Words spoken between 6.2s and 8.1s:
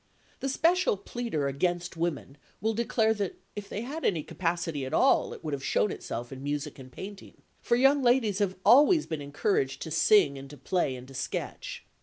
in music and painting, for young